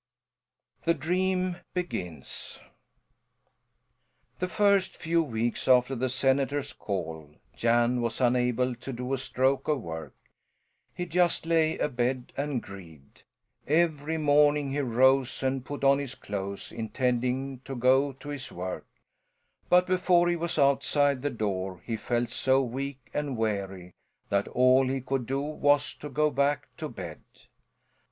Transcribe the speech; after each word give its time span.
THE 0.83 0.95
DREAM 0.95 1.57
BEGINS 1.75 2.59
The 4.39 4.47
first 4.47 4.95
few 4.97 5.21
weeks 5.21 5.67
after 5.67 5.93
the 5.93 6.09
senator's 6.09 6.73
call 6.73 7.35
Jan 7.55 8.01
was 8.01 8.19
unable 8.19 8.73
to 8.73 8.91
do 8.91 9.13
a 9.13 9.19
stroke 9.19 9.67
of 9.67 9.79
work: 9.79 10.15
he 10.95 11.05
just 11.05 11.45
lay 11.45 11.77
abed 11.77 12.33
and 12.35 12.63
grieved. 12.63 13.21
Every 13.67 14.17
morning 14.17 14.71
he 14.71 14.79
rose 14.79 15.43
and 15.43 15.63
put 15.63 15.83
on 15.83 15.99
his 15.99 16.15
clothes, 16.15 16.71
intending 16.71 17.59
to 17.65 17.75
go 17.75 18.11
to 18.13 18.29
his 18.29 18.51
work; 18.51 18.87
but 19.69 19.85
before 19.85 20.27
he 20.27 20.35
was 20.35 20.57
outside 20.57 21.21
the 21.21 21.29
door 21.29 21.79
he 21.85 21.95
felt 21.95 22.31
so 22.31 22.59
weak 22.63 23.11
and 23.13 23.37
weary 23.37 23.93
that 24.29 24.47
all 24.47 24.87
he 24.87 24.99
could 24.99 25.27
do 25.27 25.41
was 25.41 25.93
to 25.93 26.09
go 26.09 26.31
back 26.31 26.75
to 26.77 26.89
bed. 26.89 27.21